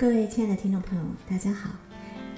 [0.00, 1.68] 各位亲爱的听众朋友，大家好，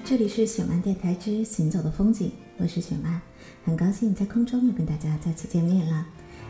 [0.03, 3.21] 这里是雪漫电台之行走的风景，我是雪漫，
[3.63, 6.05] 很高兴在空中又跟大家再次见面了。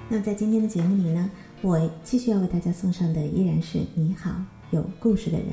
[0.10, 1.30] 那么在今天的节目里呢，
[1.62, 4.32] 我继续要为大家送上的依然是你好
[4.72, 5.50] 有故事的人。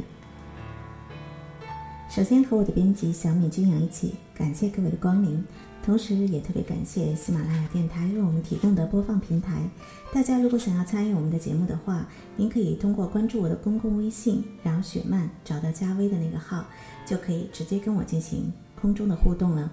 [2.09, 5.45] 首先和我的编辑小米君阳一起感谢各位的光临。
[5.83, 9.69] 同时，也特别感谢喜马拉雅电台为我们提供的播放平台。
[10.13, 12.07] 大家如果想要参与我们的节目的话，
[12.37, 16.65] 您可以通过关注我的公共微信“饶雪漫”，找到加微的那个号，
[17.07, 19.71] 就可以直接跟我进行空中的互动了。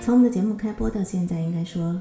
[0.00, 2.00] 从我们的节目开播到现在，应该说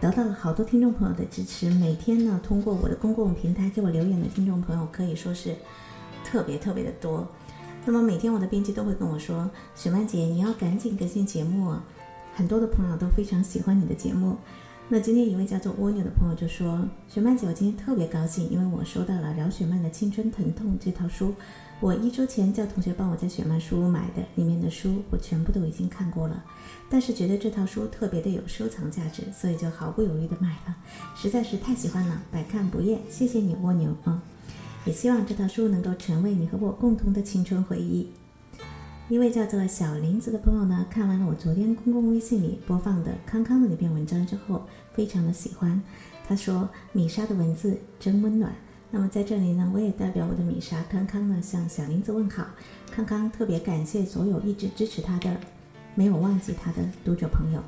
[0.00, 1.68] 得到了好多听众朋友的支持。
[1.70, 5.54] 每天呢，通过我的公共平台给我留言的听众朋友可以说是
[6.24, 7.26] 特别特别的多。
[7.84, 11.74] 那么每天我的编辑都会跟我说：“雪漫姐，你要赶紧更新节目。”
[12.38, 14.36] 很多的朋友都非常喜欢你的节目。
[14.88, 21.34] 那今天一位叫做蜗牛的朋友就说：“雪曼姐，我今天特别高兴，因为我收到了饶雪漫的《青春疼痛》这套书。
[21.80, 26.44] 我一周前叫同学帮我在雪漫书屋买的，里面的书我全部都已经看过了。
[26.88, 30.76] 但是觉得这套书特别的有收藏价值，所以就毫不犹豫的买了，
[31.16, 33.00] 实在是太喜欢了，百看不厌。
[33.10, 34.22] 谢谢你，蜗牛啊！
[34.84, 38.08] 也希望这套书能够成为你和我共同的青春回忆。”
[39.10, 45.82] 一位叫做小林子的朋友呢，看完了我昨天公共微信里播放的康康的那篇文章之后，非常的喜欢。
[46.26, 48.52] 他说：“米莎的文字真温暖。”
[48.92, 52.46] 那么在这里呢，我也代表我的米莎康康呢，向小林子问好。
[52.90, 55.34] 康康特别感谢所有一直支持他的、
[55.94, 57.62] 没有忘记他的读者朋友。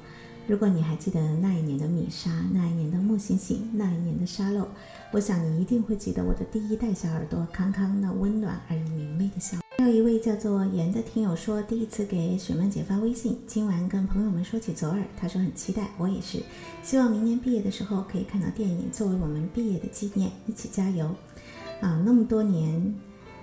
[0.46, 4.68] 如果你还记得那一年的米莎，那一年的莫星星，那一年的沙漏，
[5.10, 9.56] 我想你一定会记得我的第一代小耳朵康康那温暖而又明媚的笑。
[9.80, 16.42] 还有一位叫做严的听友说，第一次给雪曼姐发微信，今晚跟朋友们说起左耳，他说很期待，我也是，
[16.82, 21.06] 希望明年毕业的时候可以看到电影，作为我们毕业的纪念，一起加油！
[21.80, 22.94] 啊，那么多年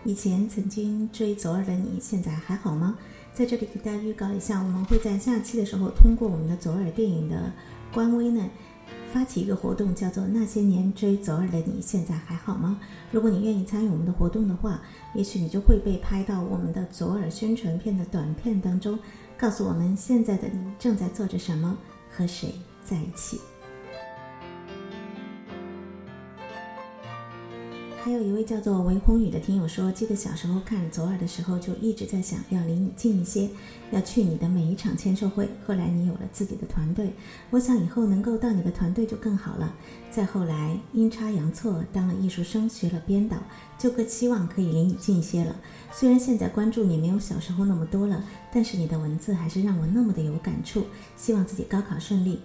[0.03, 2.99] 以前曾经追左耳的你，现在还好吗？
[3.33, 7.51] 在这里给大家预告一下，我们会在下期的时候通过我们的左耳电影的
[7.91, 8.47] 官微呢。
[9.11, 12.79] 发起一个活动，叫做《那些年追左耳的你现在还好吗》。
[13.11, 14.81] 如果你愿意参与我们的活动的话，
[15.15, 18.97] 也许你就会被拍到我们的左耳宣传片的短片当中，
[19.37, 21.77] 告诉我们现在的你正在做着什么，
[22.09, 22.53] 和谁
[22.83, 23.39] 在一起。
[28.07, 33.49] 还有一位叫做韦宏宇的听友说，记得小时候看左耳的时候，就一直在想要离你近一些，
[33.91, 35.49] 要去你的每一场签售会。
[35.65, 37.11] 后来你有了自己的团队，
[37.49, 39.75] 我想以后能够到你的团队就更好了。
[40.09, 43.35] 再后来阴差阳错当了艺术生，学了编导，
[43.77, 45.53] 就更期望可以离你近一些了。
[45.91, 48.23] 虽然现在关注你没有小时候那么多了，
[48.53, 50.85] 但是你的文字还是让我那么的有感触。
[51.17, 52.39] 希望自己高考顺利。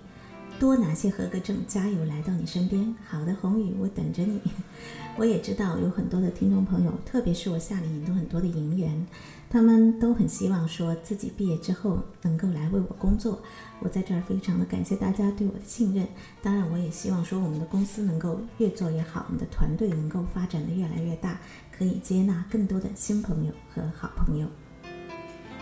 [0.62, 2.05] 多拿些合格证，加油！
[2.05, 4.41] 来到你身边，好的，宏宇，我等着你。
[5.19, 9.05] 我也知道有很多的听众朋友，特别是我夏令营都很多的营员，
[9.51, 13.43] 他们都很希望说自己毕业之后能够来为我工作。
[13.81, 16.06] 我在这儿非常的感谢大家对我的信任。
[16.41, 21.41] 当然，我也希望说我们的公司能够越做越好，我们的团队能够发展的越来越大，
[21.77, 24.47] 可以接纳更多的新朋友和好朋友。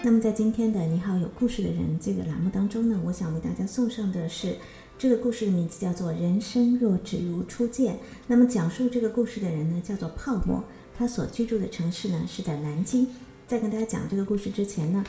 [0.03, 4.57] 那么在今天的“你好，有故事的人”这个栏目当中呢，我想为大家送上的是。
[5.01, 7.95] 这个故事的名字叫做《人生若只如初见》。
[8.27, 10.63] 那么讲述这个故事的人呢，叫做泡沫。
[10.95, 13.09] 他所居住的城市呢是在南京。
[13.49, 15.03] 在跟大家讲这个故事之前呢，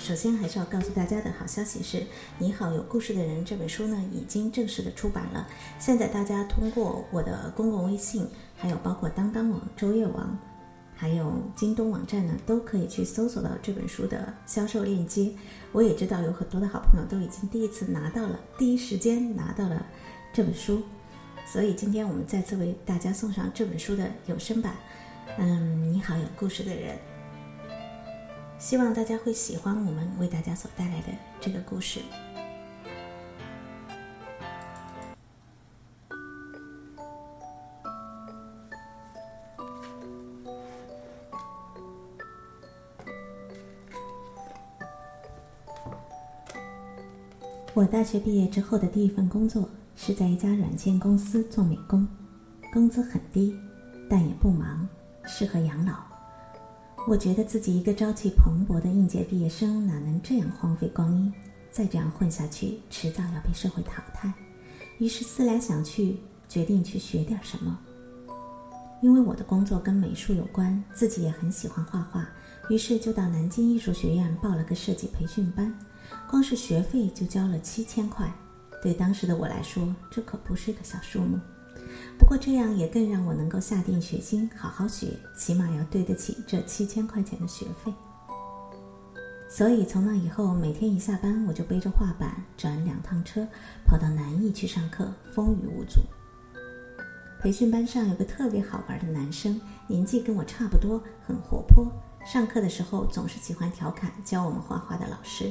[0.00, 1.98] 首先还是要告诉大家的好消息是：
[2.38, 5.46] 《你好，有故事的人》这本书呢已经正式的出版了。
[5.78, 10.36] 现在大家通过我的公共微信，还有包括当当网、周页网。
[11.00, 15.30] 还有京东网站呢，都可以去搜索到这本书的销售链接。
[15.70, 19.86] 我也知道有很多的好朋友都已经第一次拿到了，第一时间拿到了
[20.32, 20.82] 这本书，
[21.46, 24.74] 所以今天我们再次为大家送上这本书的有声版。
[25.38, 26.98] 嗯，你好，有故事的人，
[28.58, 31.08] 希望大家会喜欢我们为大家所带来的
[31.40, 32.00] 这个故事。
[47.78, 52.04] 我大学毕业之后的第一份工作是在一家软件公司做美工，
[52.72, 53.56] 工资很低，
[54.10, 54.84] 但也不忙，
[55.24, 55.94] 适合养老。
[57.06, 61.32] 我觉得自己一个朝气蓬勃的应届毕业生，哪能这样荒废光阴？
[61.70, 64.32] 再这样混下去，迟早要被社会淘汰。
[64.98, 66.16] 于是思来想去，
[66.48, 67.78] 决定去学点什么。
[69.02, 72.28] 因为我的工作跟美术有关，自己也很喜欢画画，
[72.70, 75.72] 于是就到南京艺术学院报了个设计培训班。
[76.28, 78.30] 光是学费就交了七千块，
[78.82, 81.38] 对当时的我来说，这可不是个小数目。
[82.18, 87.92] 不过这样也更让我能够下定决心好好学，起码要对得起这七千块钱的学费。
[89.48, 93.46] 所以从那以后，每天一下班我就背着画板转两趟车，
[93.86, 96.00] 跑到南艺去上课，风雨无阻。
[97.40, 101.90] 培训班上有个特别好玩的男生，年纪跟我差不多，很活泼。
[102.26, 105.50] 上课的时候总是喜欢调侃教我们画画的老师。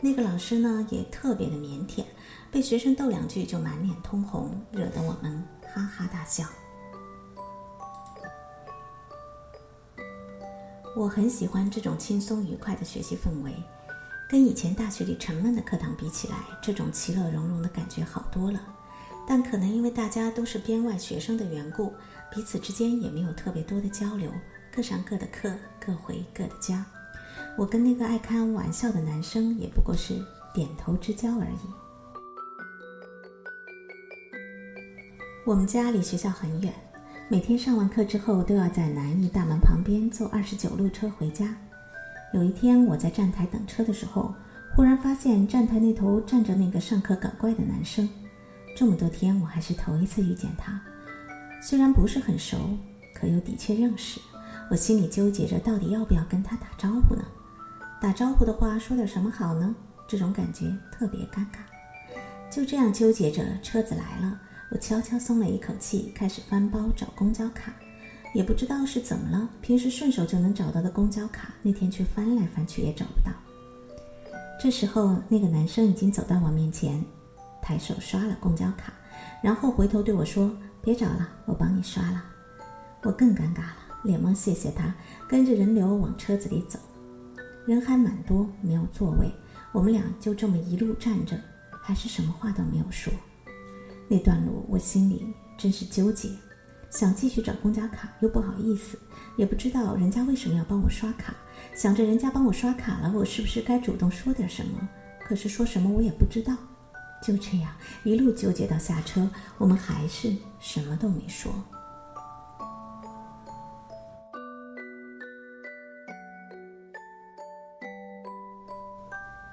[0.00, 2.04] 那个老师呢也特别的腼腆，
[2.50, 5.42] 被学生逗两句就满脸通红，惹得我们
[5.74, 6.44] 哈哈大笑。
[10.96, 13.52] 我很喜欢这种轻松愉快的学习氛围，
[14.28, 18.60] 跟以前大学里沉闷的课堂比起来，这种其乐融融的感觉好多了。
[19.26, 21.92] 但可能因为大家都是编外学生的缘故，
[22.30, 24.30] 彼此之间也没有特别多的交流，
[24.70, 25.50] 各上各的课，
[25.80, 26.84] 各回各的家。
[27.56, 30.14] 我跟那个爱开玩笑的男生也不过是
[30.52, 31.68] 点头之交而已。
[35.46, 36.74] 我们家离学校很远，
[37.28, 41.54] 每天上完课之后都要在南艺大门旁边坐二十九路车回家。
[42.32, 44.34] 有一天我在站台等车的时候，
[44.74, 48.08] 忽然发现站台那头站着那个上课搞怪的男生。
[48.76, 50.80] 这么多天，我还是头一次遇见他。
[51.62, 52.58] 虽然不是很熟，
[53.14, 54.20] 可又的确认识。
[54.70, 57.22] 我心里纠结着，到底要不要跟他打招呼呢？
[58.04, 59.74] 打招呼的话，说点什么好呢？
[60.06, 61.60] 这种感觉特别尴尬。
[62.50, 64.38] 就这样纠结着，车子来了，
[64.70, 67.72] 我悄悄松了一口气，开始翻包找公交卡。
[68.34, 73.32] 也不知道是怎么了，平时顺手就能找到的公交卡，那天却翻来翻去也找不到。
[74.60, 77.02] 这时候，那个男生已经走到我面前。
[77.62, 78.92] 抬手刷了公交卡，
[79.42, 80.54] 然后回头对我说
[80.84, 82.22] ：“别找了，我帮你刷了。”
[83.00, 84.94] 我更尴尬了，连忙谢谢他，
[85.26, 86.78] 跟着人流往车子里走。
[87.66, 89.30] 人还蛮多，没有座位，
[89.72, 91.38] 我们俩就这么一路站着，
[91.82, 93.12] 还是什么话都没有说。
[94.06, 95.26] 那段路我心里
[95.56, 96.28] 真是纠结，
[96.90, 98.98] 想继续找公交卡，又不好意思，
[99.36, 101.34] 也不知道人家为什么要帮我刷卡。
[101.74, 104.88] 想着人家帮我刷卡了，我是不是该主动说点什么？
[105.24, 106.54] 可是说什么我也不知道。
[107.22, 107.72] 就这样
[108.02, 109.26] 一路纠结到下车，
[109.56, 111.50] 我们还是什么都没说。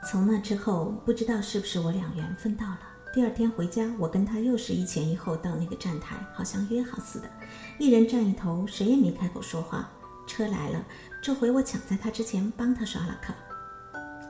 [0.03, 2.79] 从那之后，不知道是不是我俩缘分到了。
[3.13, 7.29] 第二天回家，我跟他又是一前一后到那个站台，好像约好似的，
[7.77, 9.89] 一人站一头，谁也没开口说话。
[10.25, 10.83] 车来了，
[11.21, 13.35] 这回我抢在他之前帮他刷了卡，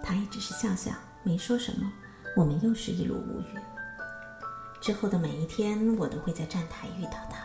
[0.03, 0.91] 他也只是笑笑，
[1.23, 1.91] 没说什么。
[2.35, 3.59] 我们又是一路无语。
[4.81, 7.37] 之后的每一天，我都会在站台遇到他，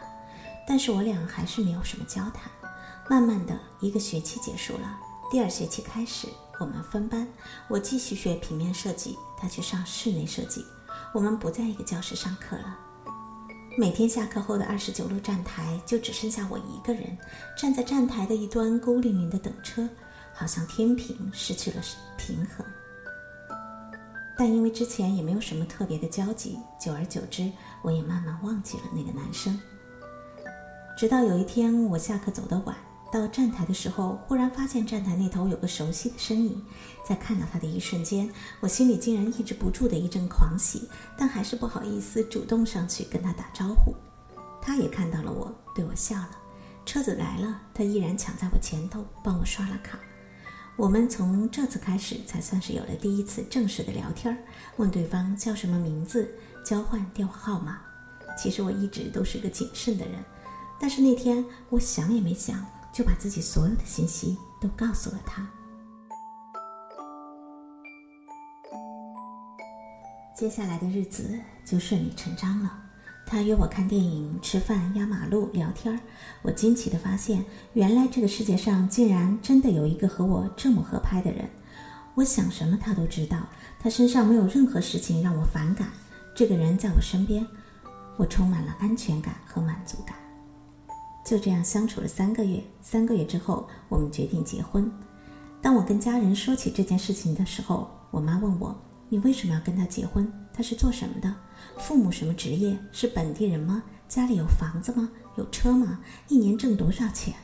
[0.67, 2.50] 但是我俩还是没有什么交谈。
[3.08, 4.99] 慢慢的一个学期结束了，
[5.31, 7.26] 第二学期开始，我们分班，
[7.69, 10.64] 我继续学平面设计，他去上室内设计，
[11.12, 12.79] 我们不在一个教室上课了。
[13.79, 17.17] 每天下课后的二十九路站台，就只剩下我一个人，
[17.56, 19.87] 站在站台的一端，孤零零的等车，
[20.32, 21.82] 好像天平失去了
[22.17, 22.64] 平衡。
[24.38, 29.58] 但因为之前也没有什么特别的交集，久而久之，我也慢慢忘记了那个男生。
[30.97, 32.75] 直到有一天，我下课走得晚，
[33.13, 36.63] 到站台的时候，忽然发现站台那头有个熟悉的身影。
[37.08, 38.29] 在看到他的一瞬间，
[38.60, 43.94] 我心里竟然抑制不住的一阵狂喜，但还是不好意思主动上去跟他打招呼。
[44.60, 46.31] 他也看到了我，对我笑了。
[46.84, 49.98] 车子来了，他依然抢在我前头，帮我刷了卡。
[50.77, 54.36] 我们从这次开始才算是有了第一次正式的聊天
[54.77, 56.29] 问对方叫什么名字，
[56.65, 57.79] 交换电话号码。
[58.36, 60.22] 其实我一直都是个谨慎的人，
[60.79, 62.63] 但是那天我想也没想，
[62.96, 65.46] 就把自己所有的信息都告诉了他。
[70.34, 72.84] 接下来的日子就顺理成章了。
[73.26, 76.00] 他约我看电影、吃饭、压马路、聊天儿。
[76.41, 81.50] 我惊奇地发现，原来这个世界上竟然真的有一个和我这么合拍的人。
[82.15, 83.46] 我想什么他都知道，
[83.79, 85.88] 他身上没有任何事情让我反感。
[86.34, 87.46] 这个人在我身边，
[88.17, 90.17] 我充满了安全感和满足感。
[91.27, 94.89] 就这样相处了三个月，三个月之后，我们决定结婚。
[95.61, 98.73] 当我跟家人说起这件事情的时候，我妈问我
[99.11, 100.33] ：“你为什么要跟他结婚？
[100.55, 101.35] 他是做什么的？”
[101.79, 102.79] 父母什么职业？
[102.93, 103.83] 是本地人吗？
[104.06, 105.11] 家里有房子吗？
[105.35, 105.99] 有车吗？
[106.29, 107.35] 一年挣多少钱？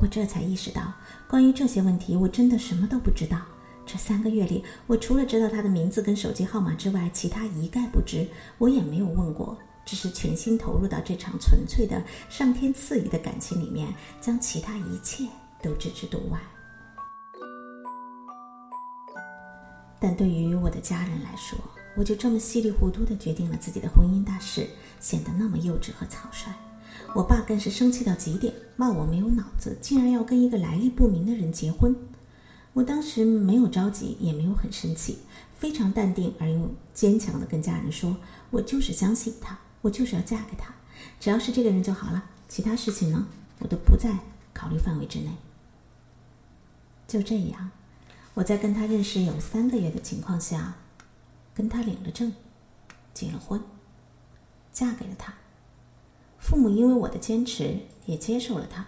[0.00, 0.94] 我这才意识到，
[1.28, 3.38] 关于这些问题，我真的什么都不知道。
[3.84, 8.26] 这三个月里，我除了知道他的名字跟手机号码之外，其他一概不知。
[8.56, 13.88] 我也没有问过，只是全心投入到这场纯粹的上天赐予的感情里面，
[14.20, 15.24] 将其他一切
[15.62, 16.38] 都置之度外。
[19.98, 21.58] 但对于我的家人来说，
[21.96, 24.68] 我就这么稀里糊涂地决定了自己的婚姻大事，
[25.00, 26.52] 显得那么幼稚和草率。
[27.14, 31.94] 我爸更是生气到极点，骂我没有脑子，竟然要跟一个来历不明的人结婚。
[32.74, 35.18] 我当时没有着急，也没有很生气，
[35.56, 38.14] 非常淡定而又坚强地跟家人说
[38.50, 40.74] ：“我就是相信他，我就是要嫁给他，
[41.20, 43.28] 只要是这个人就好了，其他事情呢，
[43.60, 44.18] 我都不在
[44.52, 45.30] 考虑范围之内。”
[47.06, 47.70] 就这样，
[48.34, 50.74] 我在跟他认识有三个月的情况下，
[51.54, 52.34] 跟他领了证，
[53.14, 53.62] 结了婚，
[54.72, 55.32] 嫁给了他。
[56.40, 58.84] 父母因为我的坚持，也接受了他。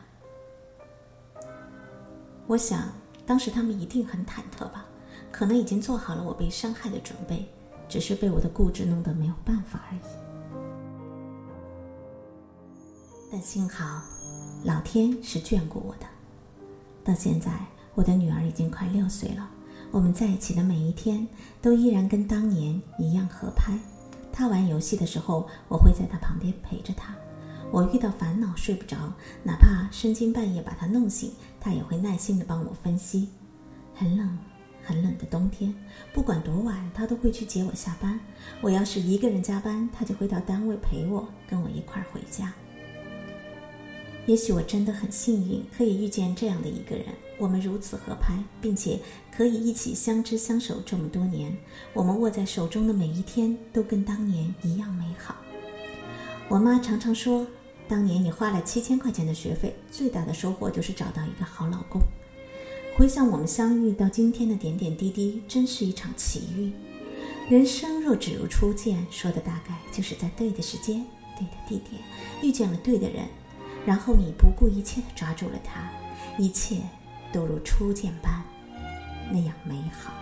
[2.48, 2.92] 我想。
[3.24, 4.86] 当时他们一定很忐忑吧，
[5.30, 7.46] 可能已经做好了我被伤害的准备，
[7.86, 10.27] 只是被我的固执弄得没有办法而已。
[13.30, 14.00] 但幸好，
[14.64, 16.06] 老天是眷顾我的。
[17.04, 17.50] 到现在，
[17.94, 19.48] 我的女儿已经快六岁了，
[19.90, 21.26] 我们在一起的每一天
[21.60, 23.78] 都依然跟当年一样合拍。
[24.32, 27.14] 她玩游戏的时候，我会在她旁边陪着她。
[27.70, 28.96] 我遇到烦恼睡不着，
[29.42, 31.30] 哪怕深更半夜把他弄醒，
[31.60, 33.28] 他也会耐心地帮我分析。
[33.94, 34.38] 很冷，
[34.82, 35.74] 很冷的冬天，
[36.14, 38.18] 不管多晚，他都会去接我下班。
[38.62, 42.50] 我要是一个人加班，他就会到单位陪我，跟我一块儿回家。
[44.28, 47.06] 也许我真的很幸运，可以遇见这样的一个人，
[47.38, 48.98] 我们如此合拍，并且
[49.34, 51.56] 可以一起相知相守这么多年。
[51.94, 55.34] 我们握在手中的每一天，都跟当年一样美好。
[56.48, 57.46] 我妈常常说。
[57.88, 61.98] 当年你花了七千块钱的学费，最大的收获就是找到一个好老公。
[62.98, 66.70] 回想我们相遇到今天的点点滴滴，真是一场奇遇。
[67.48, 71.02] 人生若只如初见，说的大概就是在对的时间、
[71.38, 72.02] 对的地点
[72.42, 73.24] 遇见了对的人，
[73.88, 75.88] 然后你不顾一切的抓住了他，
[76.36, 76.76] 一切
[77.32, 78.44] 都如初见般
[79.30, 80.12] 那样美好。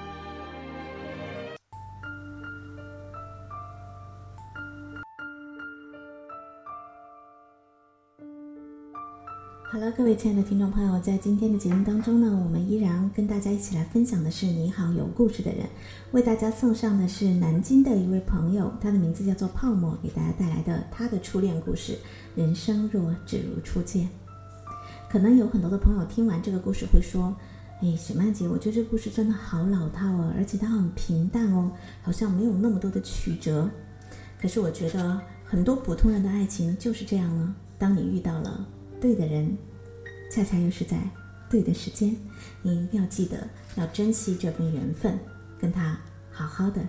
[9.77, 15.67] 好了，各位亲爱的听众朋友，在今天的节目当中呢，我们依然跟大家一起来分享的是《你好，有故事的人》，
[16.13, 21.99] 为大家送上的是南京的一位朋友，他的名字叫做泡沫，给大家带来的他的初恋故事。
[22.35, 24.09] 人生若只如初见，
[25.11, 27.37] 可能有很多的朋友听完这个故事会说
[27.83, 33.69] ：“哎，雪曼姐，我觉得这故事真的好老套哦，而且它很平淡哦，好像没有那么多的曲折。”
[34.41, 38.67] 可是我觉得很多普通人的爱情就是这样呢，当你遇到了。
[39.01, 39.57] 对的人，
[40.31, 40.99] 恰恰又是在
[41.49, 42.17] 对的时间，
[42.63, 45.19] 你一定要记得要珍惜这份缘分，
[45.59, 45.99] 跟他
[46.31, 46.81] 好好的。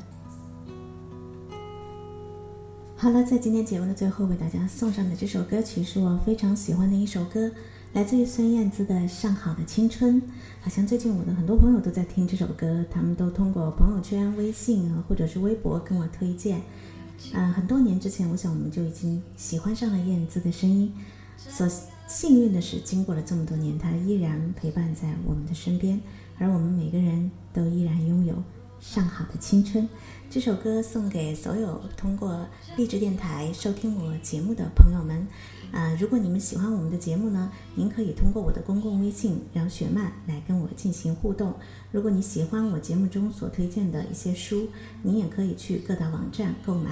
[2.96, 7.52] 好了，在今天节目的最后，为大家送上的这首歌曲是我非常喜欢的一首歌，
[7.94, 10.20] 来自于孙燕姿的《上好的青春》。
[10.62, 16.60] 好像最近我的很多朋友都在听这首歌，他们都通过朋友圈、微信啊，或者是微博跟我推荐。
[17.34, 20.92] 嗯，很多年之前，我想我们就已经喜欢上了燕姿的声音，
[21.38, 21.70] 所。
[22.08, 26.00] 幸运的是，经过了这么多年，他依然陪伴在我们的身边，
[26.40, 28.34] 而我们每个人都依然拥有
[28.80, 29.88] 上好的青春。
[30.30, 32.48] 这首歌送给所有通过
[32.78, 35.28] 励志电台收听我节目的朋友们。
[35.74, 41.54] 啊，如果你们喜欢我们的节目呢，您可以通过我的公共微信“饶雪漫”来跟我进行互动。
[41.92, 44.70] 如果你喜欢我节目中所推荐的一些书，
[45.04, 46.90] 你也可以去各大网站购买。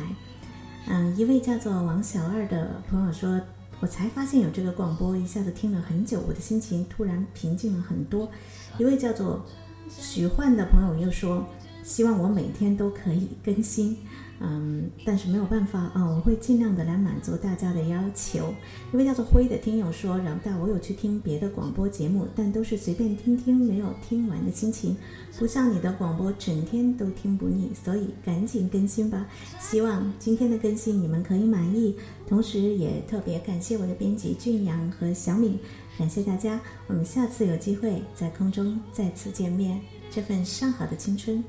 [0.87, 3.41] 嗯，一位叫做王小二的朋友说。
[3.79, 8.29] 我才发现有这个广播，一下子听了很久，我的心情突然平静了很多。
[8.77, 9.45] 一位叫做
[9.89, 11.45] 许幻的朋友又说，
[11.83, 13.97] 希望我每天都可以更新。
[14.39, 18.53] 嗯，但是没有办法啊，我会尽量的来满足大家的要求。
[18.91, 24.97] 一位叫做灰的听友说，然后我有去听别的广播节目，但都是随便听听，没有听完的心情，
[25.39, 29.25] 不像你的广播整天都听不腻，所以赶紧更新吧。
[29.59, 31.95] 希望今天的更新你们可以满意，
[32.27, 35.57] 同时也特别感谢我的编辑俊阳和小敏，
[35.97, 39.79] 感谢大家，我们下次有机会在空中再次见面。
[40.11, 41.41] 这份上好的青春，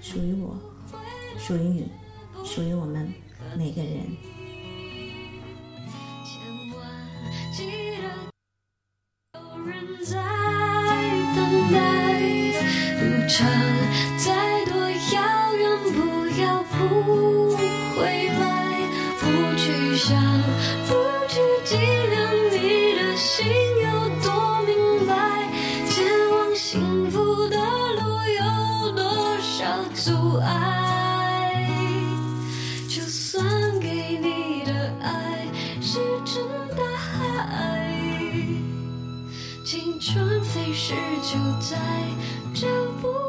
[0.00, 0.56] 属于我，
[1.36, 1.88] 属于你。
[2.44, 3.12] 属于我们
[3.56, 4.16] 每个人。
[6.24, 6.40] 千
[6.74, 6.78] 万
[7.52, 7.58] 记
[7.98, 8.04] 得
[9.34, 10.16] 有人在
[11.36, 11.38] 等
[11.72, 11.76] 待，
[12.98, 13.36] 路程
[14.16, 14.74] 再多
[15.14, 15.16] 遥
[15.54, 15.96] 远，不
[16.40, 16.76] 要不
[17.96, 17.98] 回
[18.40, 18.42] 来，
[19.20, 19.22] 不
[19.56, 20.08] 去想，
[20.88, 20.90] 不
[21.28, 22.16] 去计量
[22.50, 22.56] 你
[22.96, 23.46] 的心
[23.84, 23.86] 有
[24.24, 24.26] 多
[24.66, 25.12] 明白，
[25.86, 25.96] 前
[26.30, 27.56] 往幸福的
[27.94, 28.00] 路
[28.34, 28.40] 有
[28.92, 30.87] 多少阻碍。
[40.68, 41.78] 于是就在
[42.52, 42.66] 这
[43.00, 43.27] 不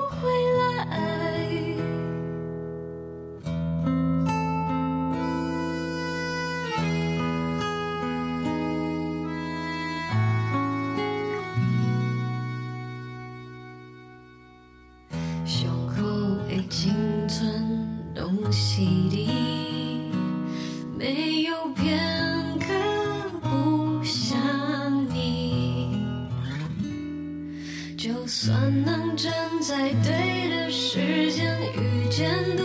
[29.22, 32.64] 站在对的时间遇见对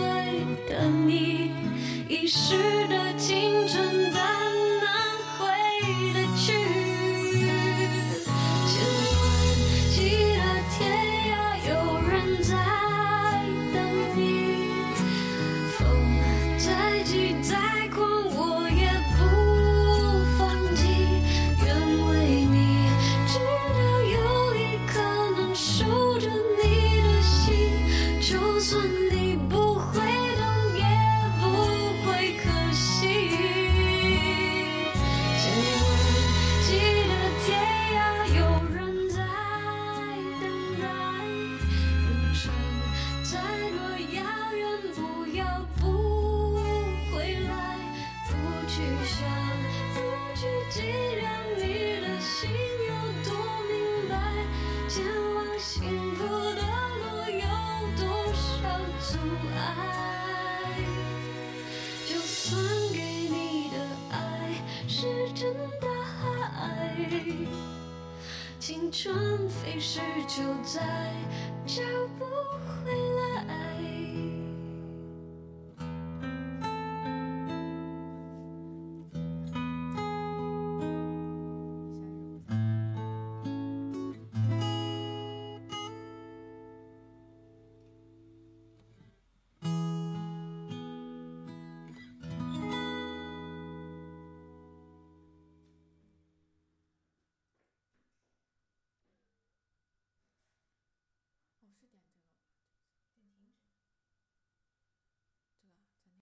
[0.69, 1.51] 的你，
[2.07, 2.74] 已是。